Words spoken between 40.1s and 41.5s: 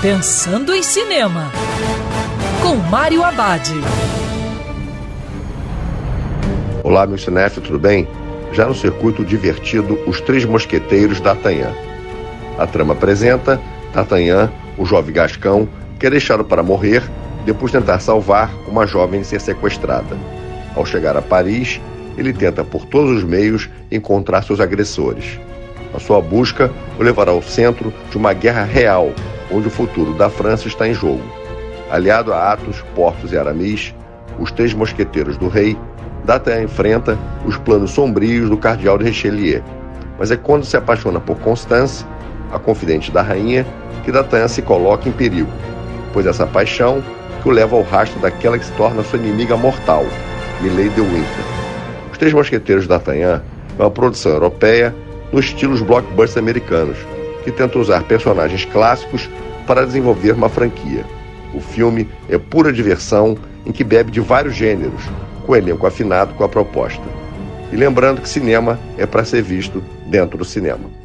Mas é quando se apaixona por